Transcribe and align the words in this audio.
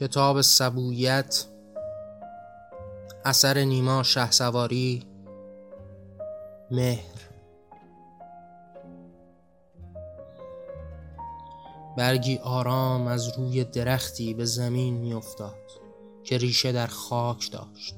کتاب 0.00 0.40
سبویت 0.40 1.44
اثر 3.24 3.58
نیما 3.58 4.02
شهسواری 4.02 5.02
مهر. 6.70 7.28
برگی 11.96 12.38
آرام 12.38 13.06
از 13.06 13.38
روی 13.38 13.64
درختی 13.64 14.34
به 14.34 14.44
زمین 14.44 14.94
میافتاد 14.94 15.70
که 16.24 16.38
ریشه 16.38 16.72
در 16.72 16.86
خاک 16.86 17.52
داشت. 17.52 17.94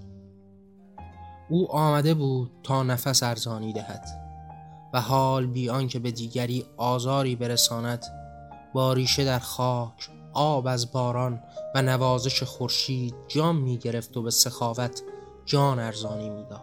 او 1.50 1.72
آمده 1.72 2.14
بود 2.14 2.50
تا 2.62 2.82
نفس 2.82 3.22
ارزانی 3.22 3.72
دهد 3.72 4.04
و 4.92 5.00
حال 5.00 5.46
بیان 5.46 5.88
که 5.88 5.98
به 5.98 6.10
دیگری 6.10 6.66
آزاری 6.76 7.36
برساند 7.36 8.04
با 8.74 8.92
ریشه 8.92 9.24
در 9.24 9.38
خاک 9.38 10.10
آب 10.32 10.66
از 10.66 10.92
باران 10.92 11.42
و 11.74 11.82
نوازش 11.82 12.42
خورشید 12.42 13.14
جام 13.28 13.56
می 13.56 13.78
گرفت 13.78 14.16
و 14.16 14.22
به 14.22 14.30
سخاوت 14.30 15.02
جان 15.46 15.78
ارزانی 15.78 16.30
می‌داد. 16.30 16.60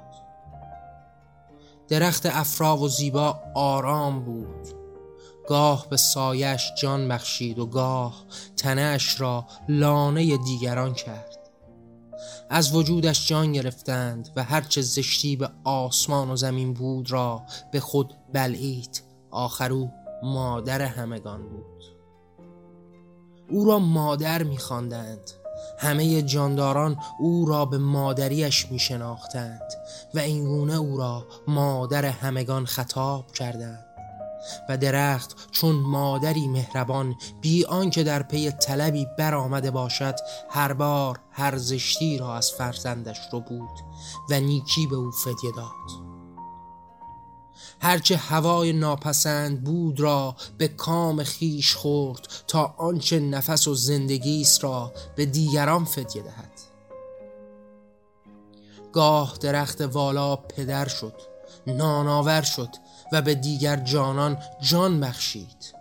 درخت 1.88 2.26
افرا 2.26 2.78
و 2.78 2.88
زیبا 2.88 3.40
آرام 3.56 4.20
بود. 4.20 4.68
گاه 5.48 5.88
به 5.90 5.98
سایش 5.98 6.72
جان 6.82 7.08
بخشید 7.08 7.60
و 7.60 7.66
گاه 7.66 8.24
تنش 8.58 9.22
را 9.22 9.46
لانه 9.70 10.38
دیگران 10.38 10.94
کرد. 10.94 11.38
از 12.50 12.76
وجودش 12.76 13.28
جان 13.28 13.52
گرفتند 13.52 14.30
و 14.36 14.44
هرچه 14.44 14.82
زشتی 14.82 15.36
به 15.36 15.50
آسمان 15.64 16.32
و 16.32 16.36
زمین 16.36 16.74
بود 16.74 17.12
را 17.12 17.44
به 17.72 17.80
خود 17.80 18.14
بلعید. 18.34 19.04
آخرو 19.32 19.90
مادر 20.24 20.82
همگان 20.82 21.50
بود. 21.50 21.97
او 23.50 23.66
را 23.66 23.80
مادر 23.80 24.44
میخواندند. 24.44 25.32
همه 25.80 26.22
جانداران 26.22 26.98
او 27.20 27.46
را 27.46 27.66
به 27.66 27.78
مادریش 27.78 28.72
می 28.72 28.80
شناختند 28.80 29.74
و 30.14 30.20
اینگونه 30.20 30.76
او 30.76 30.98
را 30.98 31.26
مادر 31.48 32.06
همگان 32.06 32.66
خطاب 32.66 33.32
کردند. 33.32 33.88
و 34.70 34.78
درخت 34.78 35.52
چون 35.52 35.76
مادری 35.76 36.48
مهربان 36.48 37.16
بی 37.42 37.66
آنکه 37.66 38.04
در 38.04 38.24
پی 38.24 38.52
طلبی 38.52 39.08
برآمده 39.18 39.72
باشد 39.72 40.16
هر 40.50 40.74
بار 40.74 41.20
هر 41.32 41.58
زشتی 41.58 42.18
را 42.18 42.36
از 42.36 42.52
فرزندش 42.52 43.20
رو 43.32 43.40
بود 43.40 43.80
و 44.30 44.40
نیکی 44.40 44.88
به 44.88 44.96
او 44.96 45.12
فدیه 45.12 45.52
داد. 45.56 46.07
هرچه 47.82 48.18
هوای 48.18 48.74
ناپسند 48.74 49.64
بود 49.64 50.00
را 50.00 50.36
به 50.58 50.68
کام 50.68 51.24
خیش 51.24 51.76
خورد 51.76 52.28
تا 52.48 52.76
آنچه 52.78 53.20
نفس 53.20 53.68
و 53.68 53.76
زندگی 53.76 54.42
است 54.42 54.64
را 54.64 54.94
به 55.16 55.26
دیگران 55.26 55.86
فدیه 55.86 56.24
دهد. 56.24 56.52
گاه 58.94 59.38
درخت 59.42 59.82
والا 59.82 60.36
پدر 60.36 60.88
شد 60.88 61.14
ناناور 61.68 62.42
شد 62.42 62.70
و 63.12 63.22
به 63.22 63.36
دیگر 63.36 63.76
جانان 63.76 64.38
جان 64.62 65.00
بخشید. 65.00 65.77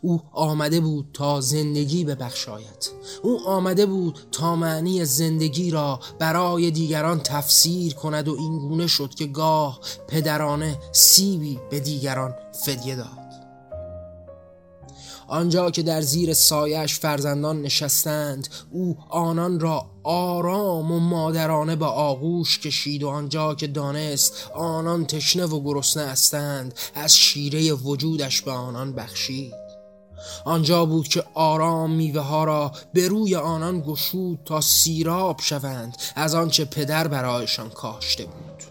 او 0.00 0.22
آمده 0.32 0.80
بود 0.80 1.06
تا 1.12 1.40
زندگی 1.40 2.04
ببخشاید. 2.04 2.90
او 3.22 3.48
آمده 3.48 3.86
بود 3.86 4.18
تا 4.32 4.56
معنی 4.56 5.04
زندگی 5.04 5.70
را 5.70 6.00
برای 6.18 6.70
دیگران 6.70 7.20
تفسیر 7.20 7.94
کند 7.94 8.28
و 8.28 8.36
این 8.38 8.58
گونه 8.58 8.86
شد 8.86 9.14
که 9.14 9.26
گاه 9.26 9.80
پدرانه 10.08 10.78
سیبی 10.92 11.60
به 11.70 11.80
دیگران 11.80 12.34
فدیه 12.64 12.96
داد. 12.96 13.20
آنجا 15.30 15.70
که 15.70 15.82
در 15.82 16.00
زیر 16.00 16.34
سایش 16.34 16.98
فرزندان 16.98 17.62
نشستند 17.62 18.48
او 18.70 18.98
آنان 19.08 19.60
را 19.60 19.86
آرام 20.02 20.92
و 20.92 21.00
مادرانه 21.00 21.76
به 21.76 21.86
آغوش 21.86 22.58
کشید 22.58 23.02
و 23.02 23.08
آنجا 23.08 23.54
که 23.54 23.66
دانست 23.66 24.50
آنان 24.54 25.06
تشنه 25.06 25.44
و 25.44 25.60
گرسنه 25.60 26.06
هستند 26.06 26.74
از 26.94 27.16
شیره 27.16 27.72
وجودش 27.72 28.42
به 28.42 28.50
آنان 28.50 28.92
بخشید. 28.92 29.69
آنجا 30.44 30.84
بود 30.84 31.08
که 31.08 31.24
آرام 31.34 31.90
میوه 31.90 32.20
ها 32.20 32.44
را 32.44 32.72
به 32.92 33.08
روی 33.08 33.36
آنان 33.36 33.80
گشود 33.80 34.38
تا 34.44 34.60
سیراب 34.60 35.40
شوند 35.40 35.96
از 36.16 36.34
آنچه 36.34 36.64
پدر 36.64 37.08
برایشان 37.08 37.70
کاشته 37.70 38.24
بود. 38.24 38.62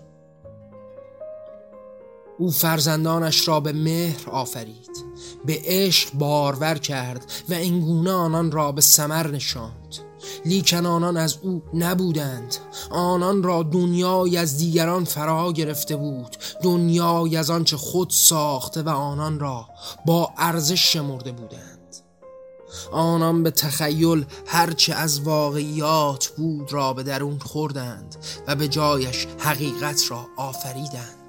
او 2.38 2.52
فرزندانش 2.52 3.48
را 3.48 3.60
به 3.60 3.74
مهر 3.74 4.30
آفرید 4.30 5.06
به 5.46 5.62
عشق 5.66 6.14
بارور 6.14 6.76
کرد 6.78 7.32
و 7.50 7.54
اینگونه 7.54 8.12
آنان 8.12 8.52
را 8.52 8.72
به 8.72 8.82
سمر 8.82 9.28
نشاند. 9.28 10.09
لیکن 10.46 10.86
آنان 10.86 11.18
از 11.18 11.38
او 11.42 11.64
نبودند. 11.74 12.56
آنان 12.90 13.44
را 13.44 13.64
دنیای 13.64 14.38
از 14.38 14.58
دیگران 14.58 15.06
فرا 15.06 15.52
گرفته 15.52 15.96
بود. 15.96 16.38
دنیای 16.64 17.38
از 17.38 17.50
آنچه 17.50 17.78
خود 17.78 18.10
ساخته 18.10 18.82
و 18.82 18.90
آنان 18.90 19.40
را 19.40 19.66
با 20.06 20.34
ارزش 20.38 20.94
شمرده 20.94 21.32
بودند. 21.32 21.80
آنان 22.92 23.44
به 23.44 23.52
تخیل 23.52 24.26
هرچه 24.48 24.94
از 24.94 25.22
واقعیات 25.22 26.28
بود 26.28 26.74
را 26.74 26.94
به 26.94 27.04
درون 27.04 27.40
خوردند 27.40 28.16
و 28.48 28.56
به 28.56 28.68
جایش 28.68 29.28
حقیقت 29.40 30.02
را 30.10 30.26
آفریدند. 30.38 31.20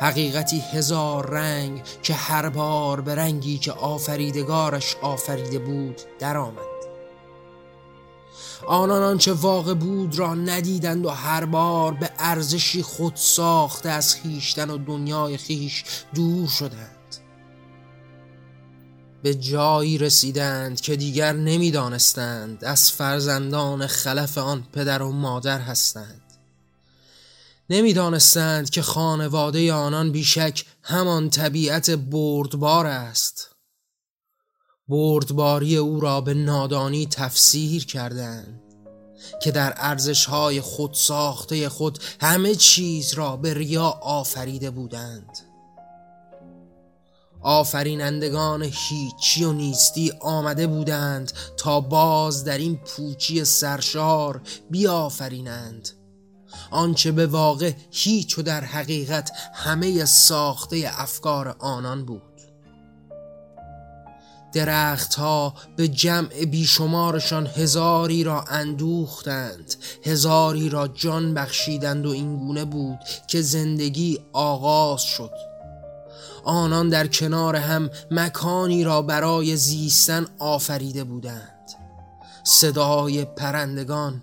حقیقتی 0.00 0.58
هزار 0.58 1.30
رنگ 1.30 1.82
که 2.02 2.14
هر 2.14 2.48
بار 2.48 3.00
به 3.00 3.14
رنگی 3.14 3.58
که 3.58 3.72
آفریدگارش 3.72 4.96
آفریده 5.02 5.58
بود 5.58 6.00
درآمد. 6.18 6.69
آنان 8.66 9.02
آنچه 9.02 9.32
واقع 9.32 9.74
بود 9.74 10.18
را 10.18 10.34
ندیدند 10.34 11.06
و 11.06 11.10
هر 11.10 11.44
بار 11.44 11.94
به 11.94 12.10
ارزشی 12.18 12.82
خود 12.82 13.12
ساخته 13.16 13.88
از 13.88 14.14
خیشتن 14.14 14.70
و 14.70 14.78
دنیای 14.78 15.36
خیش 15.36 15.84
دور 16.14 16.48
شدند. 16.48 16.96
به 19.22 19.34
جایی 19.34 19.98
رسیدند 19.98 20.80
که 20.80 20.96
دیگر 20.96 21.32
نمی‌دانستند 21.32 22.64
از 22.64 22.92
فرزندان 22.92 23.86
خلف 23.86 24.38
آن 24.38 24.64
پدر 24.72 25.02
و 25.02 25.12
مادر 25.12 25.60
هستند. 25.60 26.22
نمی‌دانستند 27.70 28.70
که 28.70 28.82
خانواده 28.82 29.72
آنان 29.72 30.12
بیشک 30.12 30.64
همان 30.82 31.30
طبیعت 31.30 31.90
بردبار 31.90 32.86
است. 32.86 33.49
بردباری 34.90 35.76
او 35.76 36.00
را 36.00 36.20
به 36.20 36.34
نادانی 36.34 37.06
تفسیر 37.06 37.86
کردند 37.86 38.60
که 39.42 39.50
در 39.50 39.74
ارزشهای 39.76 40.60
خود 40.60 40.94
ساخته 40.94 41.68
خود 41.68 41.98
همه 42.20 42.54
چیز 42.54 43.14
را 43.14 43.36
به 43.36 43.54
ریا 43.54 43.86
آفریده 44.02 44.70
بودند. 44.70 45.38
آفرینندگان 47.42 48.62
هیچی 48.62 49.44
و 49.44 49.52
نیستی 49.52 50.12
آمده 50.20 50.66
بودند 50.66 51.32
تا 51.56 51.80
باز 51.80 52.44
در 52.44 52.58
این 52.58 52.76
پوچی 52.76 53.44
سرشار 53.44 54.40
بیافرینند. 54.70 55.88
آنچه 56.70 57.12
به 57.12 57.26
واقع 57.26 57.72
هیچ 57.90 58.38
و 58.38 58.42
در 58.42 58.64
حقیقت 58.64 59.30
همه 59.54 60.04
ساخته 60.04 60.90
افکار 60.92 61.56
آنان 61.58 62.04
بود. 62.04 62.29
درختها 64.52 65.54
به 65.76 65.88
جمع 65.88 66.44
بیشمارشان 66.44 67.46
هزاری 67.46 68.24
را 68.24 68.44
اندوختند 68.48 69.74
هزاری 70.04 70.68
را 70.68 70.88
جان 70.88 71.34
بخشیدند 71.34 72.06
و 72.06 72.10
اینگونه 72.10 72.64
بود 72.64 72.98
که 73.28 73.42
زندگی 73.42 74.18
آغاز 74.32 75.02
شد. 75.02 75.32
آنان 76.44 76.88
در 76.88 77.06
کنار 77.06 77.56
هم 77.56 77.90
مکانی 78.10 78.84
را 78.84 79.02
برای 79.02 79.56
زیستن 79.56 80.26
آفریده 80.38 81.04
بودند. 81.04 81.70
صدای 82.44 83.24
پرندگان 83.24 84.22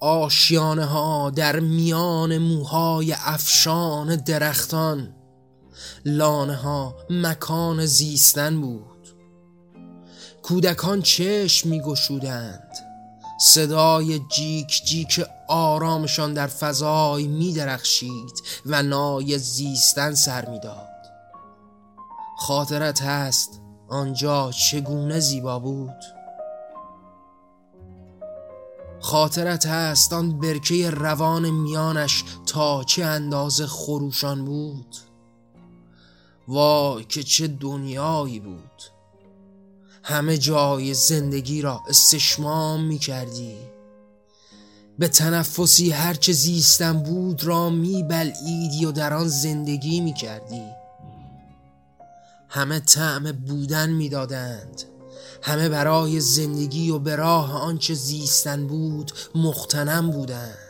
آشیانه 0.00 0.84
ها 0.84 1.30
در 1.30 1.60
میان 1.60 2.38
موهای 2.38 3.14
افشان 3.24 4.16
درختان 4.16 5.14
لانه 6.04 6.56
ها 6.56 6.96
مکان 7.10 7.86
زیستن 7.86 8.60
بود. 8.60 9.08
کودکان 10.42 11.02
چشم 11.02 11.68
می 11.68 11.80
گشودند 11.80 12.72
صدای 13.40 14.18
جیک 14.18 14.82
جیک 14.84 15.24
آرامشان 15.48 16.34
در 16.34 16.46
فضای 16.46 17.26
می 17.26 17.52
درخشید 17.52 18.42
و 18.66 18.82
نای 18.82 19.38
زیستن 19.38 20.14
سر 20.14 20.48
می 20.48 20.60
داد 20.60 20.88
خاطرت 22.38 23.02
هست 23.02 23.60
آنجا 23.88 24.50
چگونه 24.50 25.20
زیبا 25.20 25.58
بود؟ 25.58 26.04
خاطرت 29.00 29.66
هست 29.66 30.12
آن 30.12 30.38
برکه 30.38 30.90
روان 30.90 31.50
میانش 31.50 32.24
تا 32.46 32.84
چه 32.84 33.04
اندازه 33.04 33.66
خروشان 33.66 34.44
بود؟ 34.44 34.96
وای 36.48 37.04
که 37.04 37.22
چه 37.22 37.48
دنیایی 37.48 38.40
بود. 38.40 38.82
همه 40.02 40.38
جای 40.38 40.94
زندگی 40.94 41.62
را 41.62 41.80
استشمام 41.88 42.84
می 42.84 42.98
کردی 42.98 43.56
به 44.98 45.08
تنفسی 45.08 45.90
هرچه 45.90 46.32
زیستن 46.32 47.02
بود 47.02 47.44
را 47.44 47.70
می 47.70 48.02
بلعیدی 48.02 48.84
و 48.84 48.92
در 48.92 49.14
آن 49.14 49.28
زندگی 49.28 50.00
می 50.00 50.14
کردی 50.14 50.62
همه 52.48 52.80
طعم 52.80 53.32
بودن 53.32 53.90
می‌دادند. 53.90 54.82
همه 55.42 55.68
برای 55.68 56.20
زندگی 56.20 56.90
و 56.90 56.98
به 56.98 57.16
راه 57.16 57.62
آنچه 57.62 57.94
زیستن 57.94 58.66
بود 58.66 59.12
مختنم 59.34 60.10
بودند. 60.10 60.67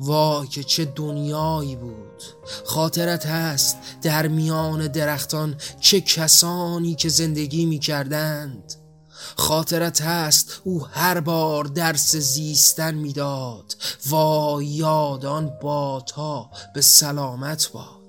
وای 0.00 0.46
که 0.46 0.64
چه 0.64 0.84
دنیایی 0.84 1.76
بود. 1.76 2.22
خاطرت 2.64 3.26
هست 3.26 3.76
در 4.02 4.28
میان 4.28 4.86
درختان 4.86 5.56
چه 5.80 6.00
کسانی 6.00 6.94
که 6.94 7.08
زندگی 7.08 7.66
می 7.66 7.78
کردند 7.78 8.74
خاطرت 9.36 10.02
هست 10.02 10.60
او 10.64 10.86
هر 10.86 11.20
بار 11.20 11.64
درس 11.64 12.16
زیستن 12.16 12.94
می‌داد. 12.94 13.76
وای 14.06 14.66
یاد 14.66 15.24
آن 15.24 15.52
بادها 15.62 16.50
به 16.74 16.80
سلامت 16.80 17.70
باد. 17.72 18.02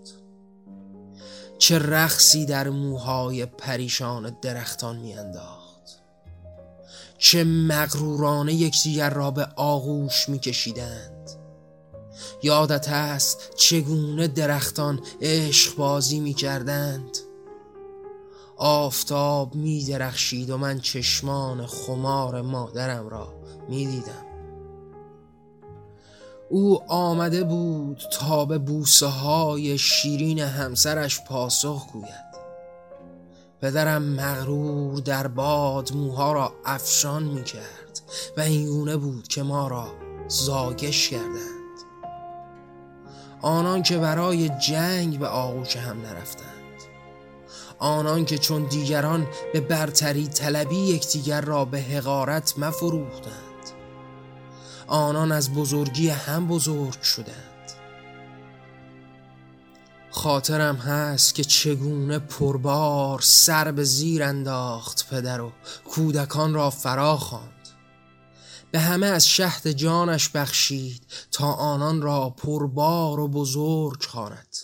چه 1.59 1.79
رقصی 1.79 2.45
در 2.45 2.69
موهای 2.69 3.45
پریشان 3.45 4.37
درختان 4.41 4.97
میانداخت. 4.97 5.63
چه 7.17 7.43
مغرورانه 7.43 8.53
یکدیگر 8.53 9.09
را 9.09 9.31
به 9.31 9.47
آغوش 9.55 10.29
میکشیدند. 10.29 11.12
یادت 12.43 12.89
است 12.89 13.55
چگونه 13.55 14.27
درختان 14.27 14.99
عشق 15.21 15.75
بازی 15.75 16.19
می‌کردند؟ 16.19 17.17
آفتاب 18.57 19.55
می 19.55 19.85
درخشید 19.85 20.49
و 20.49 20.57
من 20.57 20.79
چشمان 20.79 21.65
خمار 21.65 22.41
مادرم 22.41 23.09
را 23.09 23.33
می 23.69 23.85
دیدم 23.85 24.25
او 26.49 26.83
آمده 26.87 27.43
بود 27.43 28.01
تا 28.11 28.45
به 28.45 28.57
بوسه 28.57 29.05
های 29.05 29.77
شیرین 29.77 30.39
همسرش 30.39 31.21
پاسخ 31.27 31.91
گوید. 31.93 32.33
پدرم 33.61 34.03
مغرور 34.03 34.99
در 34.99 35.27
باد 35.27 35.93
موها 35.93 36.33
را 36.33 36.53
افشان 36.65 37.23
می 37.23 37.43
کرد 37.43 38.01
و 38.37 38.41
اینگونه 38.41 38.97
بود 38.97 39.27
که 39.27 39.43
ما 39.43 39.67
را 39.67 39.87
زاگش 40.27 41.09
کردند. 41.09 41.52
آنان 43.43 43.83
که 43.83 43.97
برای 43.97 44.49
جنگ 44.49 45.19
به 45.19 45.27
آغوش 45.27 45.77
هم 45.77 46.01
نرفتند. 46.01 46.47
آنان 47.79 48.25
که 48.25 48.37
چون 48.37 48.63
دیگران 48.63 49.27
به 49.53 49.61
برتری 49.61 50.27
طلبی 50.27 50.75
یکدیگر 50.75 51.41
را 51.41 51.65
به 51.65 51.81
حقارت 51.81 52.59
مفروختند. 52.59 53.33
آنان 54.87 55.31
از 55.31 55.53
بزرگی 55.53 56.09
هم 56.09 56.47
بزرگ 56.47 57.01
شدند. 57.01 57.53
خاطرم 60.11 60.75
هست 60.75 61.35
که 61.35 61.43
چگونه 61.43 62.19
پربار 62.19 63.19
سر 63.21 63.71
به 63.71 63.83
زیر 63.83 64.23
انداخت 64.23 65.09
پدر 65.09 65.41
و 65.41 65.51
کودکان 65.85 66.53
را 66.53 66.69
فرا 66.69 67.17
خواند 67.17 67.62
به 68.73 68.79
همه 68.79 69.07
از 69.07 69.27
شهد 69.27 69.71
جانش 69.71 70.29
بخشید 70.29 71.07
تا 71.31 71.53
آنان 71.53 72.01
را 72.01 72.29
پربار 72.29 73.19
و 73.19 73.27
بزرگ 73.27 74.03
خواند. 74.03 74.55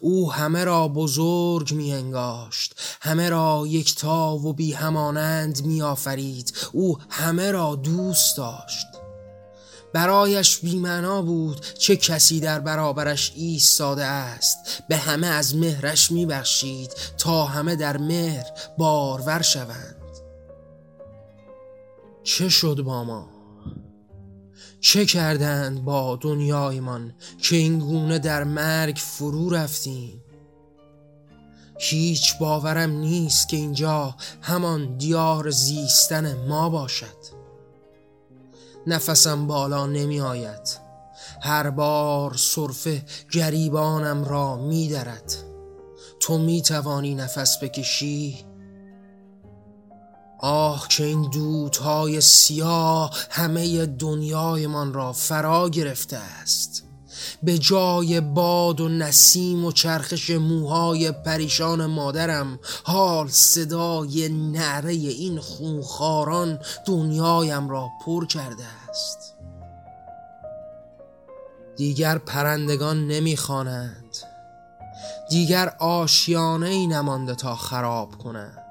او 0.00 0.32
همه 0.32 0.64
را 0.64 0.88
بزرگ 0.88 1.74
می 1.74 1.92
انگاشت 1.92 2.74
همه 3.00 3.28
را 3.30 3.64
یکتا 3.66 4.36
و 4.36 4.52
بی 4.52 4.72
همانند 4.72 5.64
می 5.64 5.82
آفرید 5.82 6.52
او 6.72 6.98
همه 7.10 7.50
را 7.50 7.74
دوست 7.74 8.36
داشت. 8.36 8.86
برایش 9.94 10.58
بیمنا 10.58 11.22
بود 11.22 11.60
چه 11.78 11.96
کسی 11.96 12.40
در 12.40 12.60
برابرش 12.60 13.32
ایستاده 13.36 14.04
است 14.04 14.58
به 14.88 14.96
همه 14.96 15.26
از 15.26 15.56
مهرش 15.56 16.10
میبخشید 16.10 16.92
تا 17.18 17.44
همه 17.44 17.76
در 17.76 17.96
مهر 17.96 18.46
بارور 18.78 19.42
شوند. 19.42 19.99
چه 22.30 22.48
شد 22.48 22.82
با 22.84 23.04
ما؟ 23.04 23.28
چه 24.80 25.06
کردند 25.06 25.84
با 25.84 26.18
دنیایمان 26.20 27.14
که 27.38 27.56
اینگونه 27.56 28.18
در 28.18 28.44
مرگ 28.44 28.96
فرو 28.96 29.50
رفتیم؟ 29.50 30.22
هیچ 31.78 32.38
باورم 32.38 32.90
نیست 32.90 33.48
که 33.48 33.56
اینجا 33.56 34.16
همان 34.42 34.96
دیار 34.96 35.50
زیستن 35.50 36.46
ما 36.48 36.68
باشد. 36.68 37.16
نفسم 38.86 39.46
بالا 39.46 39.86
نمی 39.86 40.20
آید. 40.20 40.78
هر 41.42 41.70
بار 41.70 42.34
صرفه 42.36 43.04
گریبانم 43.32 44.24
را 44.24 44.56
می 44.56 44.88
درد. 44.88 45.34
تو 46.20 46.38
می 46.38 46.62
توانی 46.62 47.14
نفس 47.14 47.58
بکشی 47.62 48.49
آه 50.42 50.88
که 50.88 51.04
این 51.04 51.30
دودهای 51.30 52.20
سیاه 52.20 53.10
همه 53.30 53.86
دنیایمان 53.86 54.92
را 54.92 55.12
فرا 55.12 55.68
گرفته 55.68 56.16
است. 56.16 56.84
به 57.42 57.58
جای 57.58 58.20
باد 58.20 58.80
و 58.80 58.88
نسیم 58.88 59.64
و 59.64 59.72
چرخش 59.72 60.30
موهای 60.30 61.12
پریشان 61.12 61.86
مادرم 61.86 62.58
حال 62.84 63.28
صدای 63.28 64.28
نعره 64.28 64.92
این 64.92 65.40
خونخاران 65.40 66.58
دنیایم 66.86 67.68
را 67.68 67.88
پر 68.04 68.26
کرده 68.26 68.64
است. 68.88 69.34
دیگر 71.76 72.18
پرندگان 72.18 73.06
نمی‌خوانند. 73.06 74.16
دیگر 75.30 75.72
آشیانه 75.78 76.68
ای 76.68 76.86
نمانده 76.86 77.34
تا 77.34 77.56
خراب 77.56 78.18
کنند. 78.18 78.69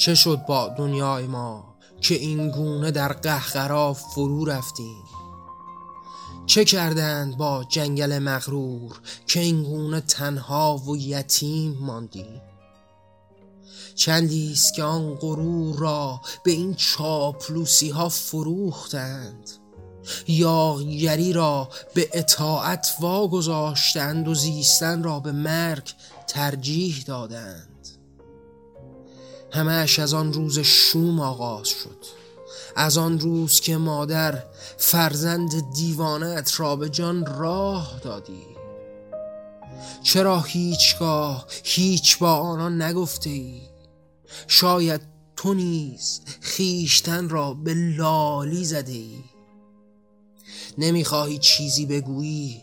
چه 0.00 0.14
شد 0.14 0.46
با 0.48 0.68
دنیای 0.68 1.26
ما 1.26 1.74
که 2.00 2.14
این 2.14 2.50
گونه 2.50 2.90
در 2.90 3.12
قهقرا 3.12 3.94
فرو 3.94 4.44
رفتیم؟ 4.44 5.02
چه 6.46 6.64
کردند 6.64 7.36
با 7.36 7.64
جنگل 7.68 8.18
مغرور 8.18 9.00
که 9.26 9.40
اینگونه 9.40 10.00
تنها 10.00 10.76
و 10.76 10.96
یتیم 10.96 11.78
ماندی 11.80 12.40
چندی 13.94 14.52
است 14.52 14.74
که 14.74 14.82
آن 14.82 15.14
غرور 15.14 15.76
را 15.76 16.20
به 16.44 16.50
این 16.50 16.74
چاپلوسی 16.74 17.90
ها 17.90 18.08
فروختند؟ 18.08 19.50
یاری 20.28 21.32
را 21.32 21.68
به 21.94 22.10
اطاعت 22.12 22.96
واگذاشتند 23.00 24.28
و 24.28 24.34
زیستن 24.34 25.02
را 25.02 25.20
به 25.20 25.32
مرگ 25.32 25.92
ترجیح 26.26 27.04
دادند. 27.06 27.69
همهش 29.52 29.98
از 29.98 30.14
آن 30.14 30.32
روز 30.32 30.58
شوم 30.58 31.20
آغاز 31.20 31.68
شد. 31.68 31.96
از 32.76 32.98
آن 32.98 33.20
روز 33.20 33.60
که 33.60 33.76
مادر 33.76 34.42
فرزند 34.78 35.74
دیوانت 35.74 36.60
را 36.60 36.76
به 36.76 36.88
جان 36.88 37.26
راه 37.26 38.00
دادی. 38.02 38.46
چرا 40.02 40.40
هیچگاه 40.40 41.46
هیچ 41.64 42.18
با 42.18 42.34
آنان 42.34 42.82
نگفته 42.82 43.30
ای؟ 43.30 43.60
شاید 44.46 45.00
تو 45.36 45.54
نیز 45.54 46.20
خیشتن 46.40 47.28
را 47.28 47.54
به 47.54 47.74
لالی 47.74 48.64
زده 48.64 48.92
ای. 48.92 49.24
نمی‌خواهی 50.78 51.38
چیزی 51.38 51.86
بگویی 51.86 52.62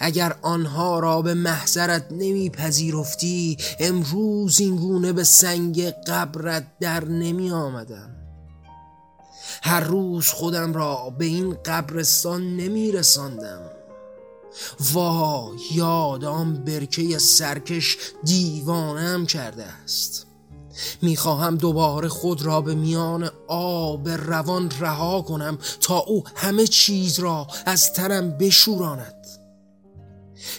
اگر 0.00 0.36
آنها 0.42 0.98
را 0.98 1.22
به 1.22 1.34
محضرت 1.34 2.06
نمیپذیرفتی 2.10 3.56
امروز 3.80 4.60
اینگونه 4.60 5.12
به 5.12 5.24
سنگ 5.24 5.90
قبرت 5.90 6.66
در 6.80 7.04
نمی 7.04 7.50
آمدم 7.50 8.16
هر 9.62 9.80
روز 9.80 10.28
خودم 10.28 10.74
را 10.74 11.14
به 11.18 11.24
این 11.24 11.56
قبرستان 11.64 12.56
نمی 12.56 12.92
رساندم 12.92 13.60
وا 14.92 15.52
یادم 15.74 16.54
برکه 16.54 17.18
سرکش 17.18 17.96
دیوانم 18.24 19.26
کرده 19.26 19.64
است. 19.64 20.26
می‌خواهم 21.02 21.56
دوباره 21.56 22.08
خود 22.08 22.42
را 22.42 22.60
به 22.60 22.74
میان 22.74 23.30
آب 23.48 24.08
روان 24.08 24.72
رها 24.80 25.22
کنم 25.22 25.58
تا 25.80 25.98
او 25.98 26.24
همه 26.34 26.66
چیز 26.66 27.18
را 27.18 27.46
از 27.66 27.92
تنم 27.92 28.30
بشوراند. 28.30 29.26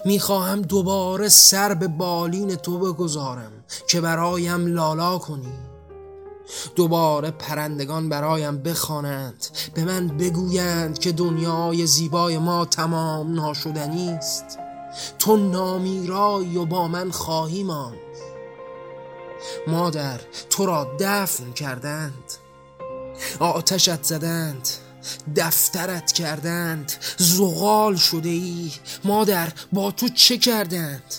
می‌خواهم 0.06 0.62
دوباره 0.62 1.30
سر 1.30 1.74
به 1.74 1.88
بالین 1.88 2.56
تو 2.56 2.80
بگذارم 2.80 3.52
که 3.88 4.02
برایم 4.02 4.66
لالا 4.66 5.18
کنی. 5.18 5.54
دوباره 6.76 7.32
پرندگان 7.32 8.10
برایم 8.10 8.58
بخوانند 8.58 9.48
به 9.74 9.86
من 9.86 10.08
بگویند 10.08 11.00
که 11.00 11.12
دنیای 11.12 11.88
زیبای 11.88 12.38
ما 12.38 12.66
تمام 12.66 13.34
ناشدنی 13.34 14.10
است. 14.10 14.60
تو 15.20 15.38
نامیرایی 15.38 16.58
و 16.58 16.66
با 16.66 16.88
من 16.88 17.12
خواهی 17.12 17.64
ماند. 17.64 17.98
مادر 19.68 20.20
تو 20.50 20.66
را 20.66 20.88
دفن 21.00 21.52
کردند. 21.52 22.34
آتشت 23.40 24.04
زدند. 24.04 24.68
دفترت 25.36 26.12
کردند. 26.12 26.92
زغال 27.18 27.96
شده 27.96 28.30
ای. 28.30 28.72
مادر 29.04 29.54
با 29.74 29.92
تو 29.92 30.10
چه 30.10 30.38
کردند؟ 30.38 31.14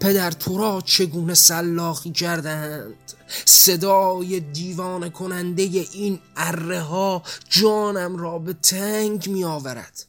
پدر 0.00 0.30
تو 0.30 0.58
را 0.58 0.80
چگونه 0.80 1.34
سلاخی 1.34 2.10
کردند؟ 2.10 3.12
صدای 3.44 4.40
دیوانه 4.40 5.10
کننده 5.10 5.62
این 5.92 6.20
اره 6.36 6.80
ها 6.80 7.22
جانم 7.48 8.16
را 8.16 8.38
به 8.38 8.52
تنگ 8.52 9.28
می 9.28 9.44
آورد. 9.44 10.04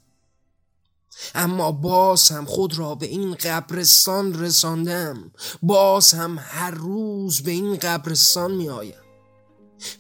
اما 1.35 1.71
باز 1.71 2.29
هم 2.29 2.45
خود 2.45 2.77
را 2.77 2.95
به 2.95 3.05
این 3.05 3.35
قبرستان 3.35 4.39
رساندم. 4.39 5.31
باز 5.61 6.13
هم 6.13 6.39
هر 6.41 6.71
روز 6.71 7.41
به 7.41 7.51
این 7.51 7.75
قبرستان 7.77 8.51
می 8.51 8.69
آیم 8.69 9.02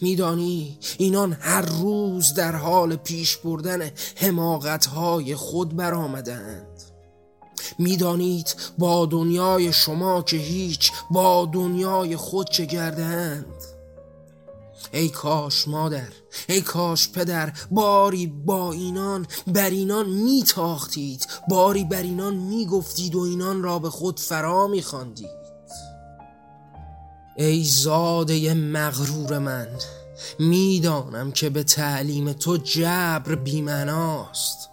میدانی؟ 0.01 0.77
اینان 0.97 1.33
هر 1.33 1.61
روز 1.61 2.33
در 2.33 2.55
حال 2.55 2.95
پیش 2.95 3.37
بردن 3.37 3.91
حماقت 4.15 4.85
های 4.85 5.35
خود 5.35 5.75
برآمدند. 5.75 6.83
می‌دانید 7.79 8.55
با 8.77 9.05
دنیای 9.05 9.73
شما 9.73 10.21
که 10.21 10.37
هیچ 10.37 10.91
با 11.11 11.49
دنیای 11.53 12.15
خود 12.15 12.49
چه 12.49 12.65
گردند 12.65 13.45
ای 14.93 15.09
کاش 15.09 15.67
مادر 15.67 16.09
ای 16.49 16.61
کاش 16.61 17.09
پدر 17.09 17.53
باری 17.71 18.27
با 18.27 18.71
اینان 18.71 19.27
بر 19.47 19.69
اینان 19.69 20.09
میتاختید 20.09 21.27
باری 21.49 21.83
بر 21.83 22.01
اینان 22.01 22.35
می‌گفتید 22.35 23.15
و 23.15 23.19
اینان 23.19 23.63
را 23.63 23.79
به 23.79 23.89
خود 23.89 24.19
فرا 24.19 24.67
میخواندید. 24.67 25.42
ای 27.35 27.63
زاده 27.63 28.53
مغرور 28.53 29.39
من 29.39 29.67
می‌دانم 30.39 31.31
که 31.31 31.49
به 31.49 31.63
تعلیم 31.63 32.33
تو 32.33 32.57
جبر 32.57 33.35
بیمناست 33.35 34.69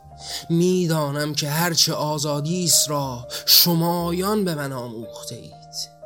می‌دانم 0.51 1.35
که 1.35 1.51
هرچه 1.51 1.93
آزادیست 1.93 2.91
را 2.91 3.29
شمایان 3.47 4.45
به 4.45 4.55
من 4.55 4.73
آموخته 4.73 5.35
اید 5.35 6.01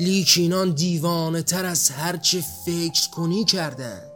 لیکینان 0.00 0.70
دیوانه 0.70 1.42
تر 1.42 1.64
از 1.64 1.90
هرچه 1.90 2.44
فکر 2.66 3.10
کنی 3.10 3.44
کردند. 3.44 4.10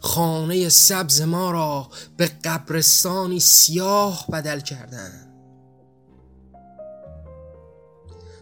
خانه 0.00 0.68
سبز 0.68 1.20
ما 1.20 1.50
را 1.50 1.88
به 2.16 2.30
قبرستانی 2.44 3.40
سیاه 3.40 4.26
بدل 4.32 4.60
کردند. 4.60 5.23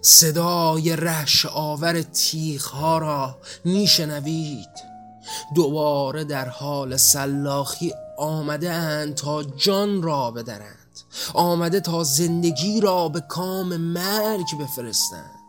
صدای 0.04 0.96
رهش 0.96 1.46
آور 1.46 2.02
تیغ 2.02 2.62
ها 2.62 2.98
را 2.98 3.38
میشنوید. 3.64 4.92
دوباره 5.54 6.24
در 6.24 6.48
حال 6.48 6.96
سلاخی 6.96 7.92
آمده 8.18 8.70
اند 8.72 9.14
تا 9.14 9.42
جان 9.42 10.02
را 10.02 10.30
بدرند. 10.30 10.78
آمده 11.34 11.80
تا 11.80 12.04
زندگی 12.04 12.80
را 12.80 13.08
به 13.08 13.20
کام 13.20 13.76
مرگ 13.76 14.46
بفرستند. 14.60 15.42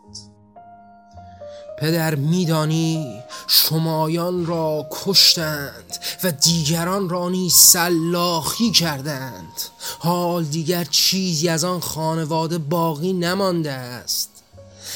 پدر 1.78 2.14
میدانی 2.14 3.22
شمایان 3.46 4.46
را 4.46 4.86
کشتند 4.90 5.98
و 6.24 6.32
دیگران 6.32 7.08
را 7.08 7.28
نیز 7.28 7.54
سلاخی 7.54 8.70
کردند. 8.70 9.60
حال 9.98 10.44
دیگر 10.44 10.84
چیزی 10.84 11.48
از 11.48 11.64
آن 11.64 11.80
خانواده 11.80 12.58
باقی 12.58 13.12
نمانده 13.12 13.72
است. 13.72 14.33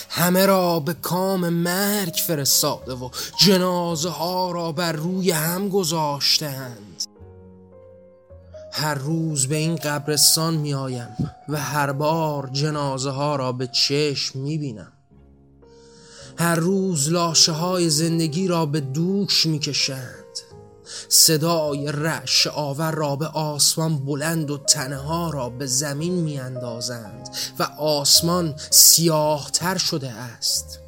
همه 0.09 0.47
را 0.47 0.81
به 0.81 0.95
کام 0.95 1.49
مرگ 1.49 2.15
فرستاده 2.27 2.93
و 2.93 3.11
جنازه 3.41 4.09
ها 4.09 4.53
را 4.53 4.73
بر 4.73 4.93
روی 4.93 5.31
هم 5.31 5.69
گذاشتند 5.69 7.05
هر 8.73 8.95
روز 8.95 9.49
به 9.49 9.57
این 9.57 9.77
قبرستان 9.77 10.55
می 10.55 10.75
آیم 10.75 11.17
و 11.49 11.57
هر 11.61 11.93
بار 11.93 12.51
جنازه 12.53 13.11
ها 13.11 13.37
را 13.37 13.53
به 13.53 13.67
چشم 13.67 14.39
می 14.39 14.59
بینم 14.59 14.93
هر 16.39 16.55
روز 16.55 17.13
لاشه 17.13 17.53
های 17.53 17.91
زندگی 17.91 18.49
را 18.49 18.67
به 18.67 18.81
دوش 18.81 19.47
می 19.47 19.59
کشند 19.59 20.18
صدای 21.09 21.93
رش 21.93 22.47
آور 22.47 22.91
را 22.91 23.17
به 23.17 23.27
آسمان 23.27 23.99
بلند 23.99 24.51
و 24.51 24.59
تنه 24.59 25.31
را 25.31 25.49
به 25.49 25.67
زمین 25.67 26.15
می 26.15 26.39
اندازند 26.39 27.29
و 27.59 27.63
آسمان 27.79 28.55
سیاه 28.71 29.51
تر 29.51 29.77
شده 29.79 30.11
است. 30.11 30.81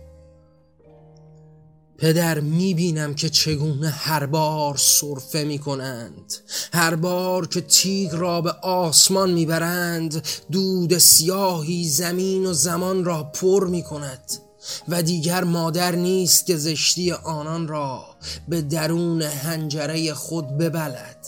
پدر 2.00 2.40
می 2.40 2.74
بینم 2.74 3.14
که 3.14 3.28
چگونه 3.28 3.88
هر 3.88 4.26
بار 4.26 4.76
صرفه 4.76 5.44
می 5.44 5.58
کنند 5.58 6.34
هر 6.72 6.94
بار 6.94 7.46
که 7.46 7.60
تیغ 7.60 8.14
را 8.14 8.40
به 8.40 8.50
آسمان 8.62 9.30
می 9.30 9.46
برند 9.46 10.26
دود 10.52 10.98
سیاهی 10.98 11.88
زمین 11.88 12.46
و 12.46 12.52
زمان 12.52 13.04
را 13.04 13.22
پر 13.24 13.66
می 13.66 13.82
کند 13.82 14.49
و 14.88 15.02
دیگر 15.02 15.44
مادر 15.44 15.94
نیست 15.94 16.46
که 16.46 16.56
زشتی 16.56 17.12
آنان 17.12 17.68
را 17.68 18.04
به 18.48 18.62
درون 18.62 19.22
هنجره 19.22 20.14
خود 20.14 20.58
ببلد. 20.58 21.26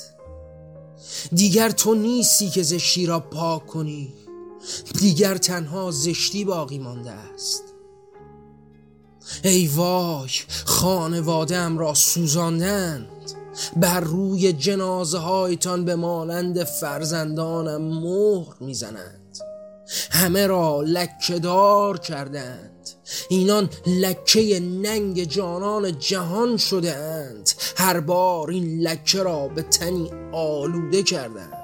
دیگر 1.32 1.70
تو 1.70 1.94
نیستی 1.94 2.50
که 2.50 2.62
زشتی 2.62 3.06
را 3.06 3.20
پاک 3.20 3.66
کنی 3.66 4.12
دیگر 5.00 5.36
تنها 5.36 5.90
زشتی 5.90 6.44
باقی 6.44 6.78
مانده 6.78 7.10
است. 7.10 7.62
ای 9.44 9.66
وای 9.66 10.30
خانوادم 10.64 11.78
را 11.78 11.94
سوزاندند 11.94 13.08
بر 13.76 14.00
روی 14.00 14.52
جنازه 14.52 15.18
هایتان 15.18 15.84
به 15.84 15.94
مانند 15.94 16.64
فرزندانم 16.64 17.82
مهر 17.82 18.54
می‌زنند. 18.60 19.38
همه 20.10 20.46
را 20.46 20.82
لکهدار 20.82 21.98
کردند. 21.98 22.81
اینان 23.28 23.70
لکه 23.86 24.60
ننگ 24.60 25.24
جانان 25.24 25.98
جهان 25.98 26.56
شده 26.56 26.96
اند 26.96 27.50
هر 27.76 28.00
بار 28.00 28.50
این 28.50 28.80
لکه 28.80 29.22
را 29.22 29.48
به 29.48 29.62
تنی 29.62 30.10
آلوده 30.32 31.02
کردند 31.02 31.62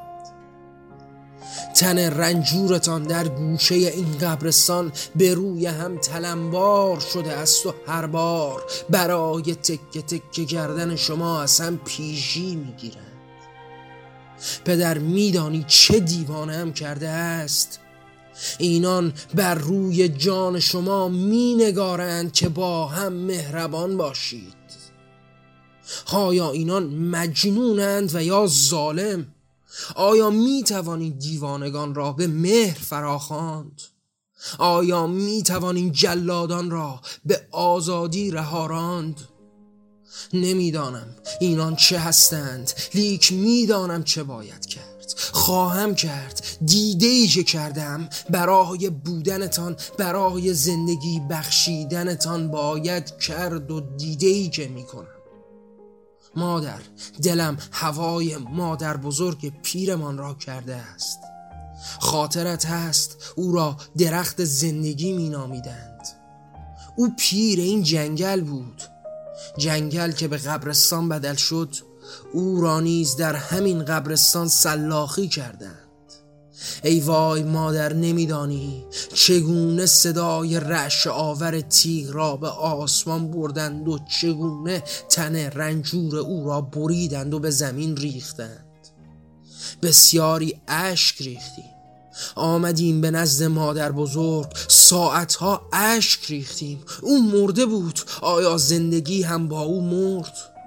تن 1.75 1.99
رنجورتان 1.99 3.03
در 3.03 3.29
گوشه 3.29 3.75
این 3.75 4.19
قبرستان 4.19 4.93
به 5.17 5.35
روی 5.35 5.67
هم 5.67 5.99
تلمبار 5.99 7.01
شده 7.01 7.33
است 7.33 7.67
و 7.67 7.75
هر 7.87 8.07
بار 8.07 8.63
برای 8.91 9.55
تکه 9.55 10.03
تکه 10.03 10.45
کردن 10.45 10.97
شما 10.97 11.43
از 11.43 11.61
هم 11.61 11.79
پیشی 11.79 12.57
می‌گیرند 12.57 13.05
پدر 14.65 14.99
میدانی 14.99 15.65
چه 15.69 16.01
دیوانه 16.01 16.57
هم 16.57 16.73
کرده 16.73 17.09
است. 17.09 17.81
اینان 18.59 19.13
بر 19.35 19.55
روی 19.55 20.09
جان 20.09 20.61
شما 20.61 21.09
می 21.09 21.55
نگارند 21.55 22.33
که 22.33 22.49
با 22.49 22.87
هم 22.87 23.13
مهربان 23.13 23.97
باشید. 23.97 24.59
آیا 26.13 26.51
اینان 26.51 26.85
مجنونند 26.95 28.15
و 28.15 28.23
یا 28.23 28.47
ظالم؟ 28.47 29.27
آیا 29.95 30.31
می 30.31 30.63
توانید 30.63 31.19
دیوانگان 31.19 31.95
را 31.95 32.13
به 32.13 32.27
مهر 32.27 32.79
فراخواند؟ 32.79 33.83
آیا 34.59 35.07
می 35.07 35.43
توانید 35.43 35.93
جلادان 35.93 36.71
را 36.71 37.01
به 37.25 37.47
آزادی 37.51 38.31
رهاراند؟ 38.31 39.21
نمی‌دانم 40.33 41.17
اینان 41.41 41.77
چه 41.77 41.99
هستند 41.99 42.73
لیک 42.95 43.33
می‌دانم 43.33 44.05
چه 44.05 44.23
باید 44.23 44.67
کرد. 44.67 44.88
خواهم 45.33 45.95
کرد. 45.95 46.47
دیده 46.65 47.07
ای 47.07 47.27
که 47.27 47.45
کردم 47.45 48.09
برای 48.31 48.91
بودنتان 48.91 49.77
برای 49.99 50.55
زندگی 50.55 51.21
بخشیدنتان 51.31 52.51
باید 52.51 53.19
کرد 53.19 53.71
و 53.71 53.81
دیده 53.81 54.27
ای 54.27 54.49
که 54.49 54.69
می‌کنم 54.69 55.09
مادر 56.37 56.81
دلم 57.23 57.57
هوای 57.73 58.37
مادر 58.37 58.97
بزرگ 58.97 59.53
پیرمان 59.63 60.19
را 60.19 60.35
کرده 60.35 60.77
است. 60.77 61.19
خاطرت 62.01 62.67
هست 62.67 63.33
او 63.37 63.53
را 63.53 63.77
درخت 63.99 64.45
زندگی 64.45 65.13
می 65.13 65.29
نامیدند. 65.29 66.01
او 66.97 67.15
پیر 67.19 67.59
این 67.59 67.83
جنگل 67.83 68.41
بود. 68.41 68.83
جنگل 69.59 70.13
که 70.13 70.29
به 70.29 70.37
قبرستان 70.37 71.09
بدل 71.09 71.35
شد 71.35 71.77
او 72.33 72.61
را 72.61 72.81
نیز 72.81 73.17
در 73.17 73.37
همین 73.37 73.85
قبرستان 73.85 74.49
سلاخی 74.49 75.29
کردند. 75.29 75.89
ای 76.85 77.01
وای 77.01 77.43
مادر 77.43 77.93
نمیدانی 77.93 78.85
چگونه 79.15 79.87
صدای 79.87 80.61
رش 80.61 81.07
آور 81.07 81.61
تیغ 81.61 82.11
را 82.13 82.37
به 82.37 82.49
آسمان 82.49 83.31
بردند 83.31 83.89
و 83.89 83.99
چگونه 84.21 84.83
تن 85.09 85.37
رنجور 85.37 86.17
او 86.17 86.47
را 86.47 86.61
بریدند 86.61 87.35
و 87.35 87.39
به 87.39 87.51
زمین 87.51 87.97
ریختند. 87.97 88.65
بسیاری 89.83 90.61
اشک 90.69 91.23
ریختیم. 91.23 91.65
آمدیم 92.37 93.01
به 93.01 93.11
نزد 93.11 93.45
مادر 93.45 93.93
بزرگ 93.93 94.47
ساعتها 94.69 95.69
اشک 95.73 96.25
ریختیم. 96.25 96.81
او 97.03 97.23
مرده 97.23 97.67
بود 97.67 98.01
آیا 98.21 98.57
زندگی 98.57 99.23
هم 99.23 99.49
با 99.49 99.63
او 99.63 99.81
مرد؟ 99.81 100.58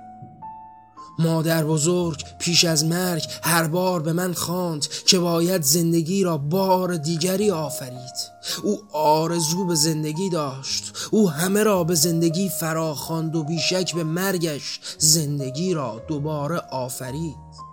مادر 1.21 1.63
بزرگ 1.63 2.23
پیش 2.39 2.65
از 2.65 2.85
مرگ 2.85 3.27
هر 3.43 3.67
بار 3.67 4.01
به 4.01 4.13
من 4.13 4.33
خواند 4.33 4.87
که 4.87 5.19
باید 5.19 5.61
زندگی 5.61 6.23
را 6.23 6.37
بار 6.37 6.95
دیگری 6.95 7.51
آفرید. 7.51 8.31
او 8.63 8.79
آرزو 8.93 9.65
به 9.65 9.75
زندگی 9.75 10.29
داشت. 10.29 10.93
او 11.11 11.29
همه 11.29 11.63
را 11.63 11.83
به 11.83 11.95
زندگی 11.95 12.49
فراخواند 12.49 13.35
و 13.35 13.43
بیشک 13.43 13.95
به 13.95 14.03
مرگش 14.03 14.79
زندگی 14.97 15.73
را 15.73 16.01
دوباره 16.07 16.57
آفرید. 16.57 17.70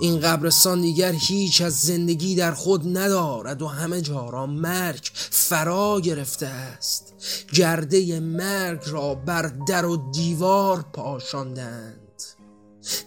این 0.00 0.20
قبرستان 0.20 0.80
دیگر 0.80 1.12
هیچ 1.12 1.60
از 1.60 1.74
زندگی 1.74 2.34
در 2.34 2.52
خود 2.52 2.98
ندارد 2.98 3.62
و 3.62 3.66
همه 3.66 4.00
جا 4.00 4.30
را 4.30 4.46
مرگ 4.46 5.10
فرا 5.30 6.00
گرفته 6.00 6.46
است. 6.46 7.14
گرده 7.54 8.20
مرگ 8.20 8.82
را 8.86 9.14
بر 9.14 9.42
در 9.42 9.86
و 9.86 9.96
دیوار 10.12 10.84
پاشاندند. 10.92 12.22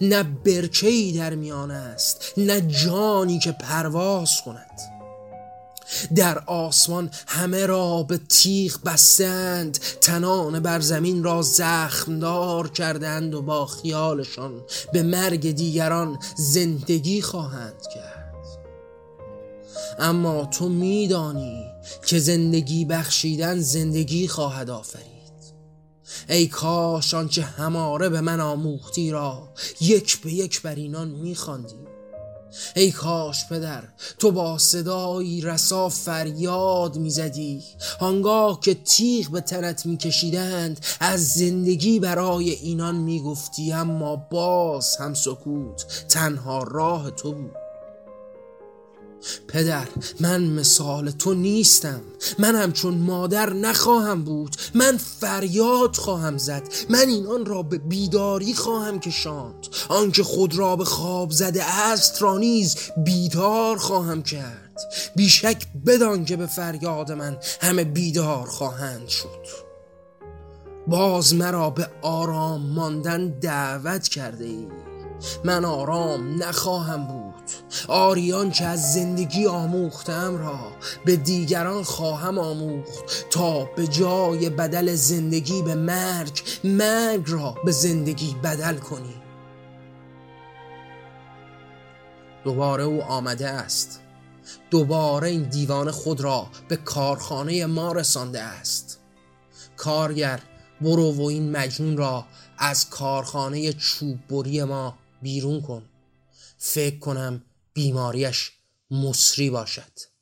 نه 0.01 0.23
برکهی 0.23 1.17
در 1.17 1.35
میان 1.35 1.71
است 1.71 2.33
نه 2.37 2.61
جانی 2.61 3.39
که 3.39 3.51
پرواز 3.51 4.31
کند. 4.45 4.92
در 6.15 6.39
آسمان 6.39 7.09
همه 7.27 7.65
را 7.65 8.03
به 8.03 8.17
تیغ 8.29 8.83
بستند. 8.85 9.79
تنان 10.01 10.59
بر 10.59 10.79
زمین 10.79 11.23
را 11.23 11.41
زخمدار 11.41 12.69
کردند 12.69 13.33
و 13.33 13.41
با 13.41 13.65
خیالشان 13.65 14.61
به 14.93 15.03
مرگ 15.03 15.51
دیگران 15.51 16.19
زندگی 16.35 17.21
خواهند 17.21 17.81
کرد. 17.95 18.23
اما 19.99 20.45
تو 20.45 20.69
میدانی 20.69 21.65
که 22.05 22.19
زندگی 22.19 22.85
بخشیدن 22.85 23.59
زندگی 23.59 24.27
خواهد 24.27 24.69
آفرید. 24.69 25.13
ای 26.29 26.47
کاش 26.47 27.13
آنچه 27.13 27.41
هماره 27.41 28.09
به 28.09 28.21
من 28.21 28.39
آموختی 28.39 29.11
را 29.11 29.49
یک 29.81 30.21
به 30.21 30.33
یک 30.33 30.61
بر 30.61 30.75
اینان 30.75 31.07
میخواندی. 31.07 31.92
ای 32.75 32.91
کاش 32.91 33.47
پدر 33.47 33.83
تو 34.19 34.31
با 34.31 34.57
صدایی 34.57 35.41
رسا 35.41 35.89
فریاد 35.89 36.95
می‌زدی. 36.97 37.63
آنگاه 37.99 38.59
که 38.59 38.73
تیغ 38.73 39.29
به 39.31 39.41
تنت 39.41 39.85
میکشیدند 39.85 40.85
از 40.99 41.27
زندگی 41.27 41.99
برای 41.99 42.49
اینان 42.49 42.95
می‌گفتی 42.95 43.73
اما 43.73 44.15
باز 44.15 44.97
هم 44.97 45.13
سکوت 45.13 46.05
تنها 46.09 46.63
راه 46.63 47.11
تو 47.11 47.31
بود. 47.31 47.62
پدر 49.47 49.87
من 50.19 50.43
مثال 50.43 51.11
تو 51.11 51.33
نیستم. 51.33 52.01
من 52.39 52.55
همچون 52.55 52.93
مادر 52.93 53.53
نخواهم 53.53 54.23
بود. 54.23 54.55
من 54.73 54.97
فریاد 54.97 55.95
خواهم 55.95 56.37
زد. 56.37 56.63
من 56.89 57.07
اینان 57.07 57.45
را 57.45 57.63
به 57.63 57.77
بیداری 57.77 58.53
خواهم 58.53 58.99
کشاند. 58.99 59.67
آنکه 59.89 60.23
خود 60.23 60.55
را 60.55 60.75
به 60.75 60.85
خواب 60.85 61.31
زده 61.31 61.63
است 61.63 62.21
را 62.21 62.37
نیز 62.37 62.75
بیدار 63.05 63.77
خواهم 63.77 64.23
کرد. 64.23 64.79
بیشک 65.15 65.67
بدان 65.85 66.25
که 66.25 66.35
به 66.35 66.45
فریاد 66.45 67.11
من 67.11 67.37
همه 67.61 67.83
بیدار 67.83 68.47
خواهند 68.47 69.07
شد. 69.07 69.73
باز 70.87 71.35
مرا 71.35 71.69
به 71.69 71.87
آرام 72.01 72.61
ماندن 72.61 73.27
دعوت 73.27 74.07
کرده 74.07 74.45
ای. 74.45 74.67
من 75.43 75.65
آرام 75.65 76.43
نخواهم 76.43 77.07
بود. 77.07 77.22
آریان 77.87 78.51
که 78.51 78.65
از 78.65 78.93
زندگی 78.93 79.45
آموختم 79.45 80.37
را 80.37 80.59
به 81.05 81.15
دیگران 81.15 81.83
خواهم 81.83 82.39
آموخت 82.39 83.29
تا 83.29 83.65
به 83.65 83.87
جای 83.87 84.49
بدل 84.49 84.95
زندگی 84.95 85.61
به 85.61 85.75
مرگ 85.75 86.41
مرگ 86.63 87.23
را 87.27 87.55
به 87.65 87.71
زندگی 87.71 88.35
بدل 88.43 88.77
کنی. 88.77 89.15
دوباره 92.43 92.83
او 92.83 93.03
آمده 93.03 93.47
است. 93.47 93.99
دوباره 94.71 95.27
این 95.27 95.43
دیوان 95.43 95.91
خود 95.91 96.21
را 96.21 96.47
به 96.67 96.75
کارخانه 96.75 97.65
ما 97.65 97.91
رسانده 97.91 98.41
است. 98.41 98.99
کارگر 99.77 100.39
برو 100.81 101.11
و 101.11 101.21
این 101.21 101.51
مجنون 101.51 101.97
را 101.97 102.25
از 102.57 102.89
کارخانه 102.89 103.73
چوب 103.73 104.27
بری 104.29 104.63
ما 104.63 104.97
بیرون 105.21 105.61
کن. 105.61 105.83
فکر 106.65 106.99
کنم 106.99 107.43
بیماریش 107.73 108.51
مصری 108.91 109.49
باشد. 109.49 110.12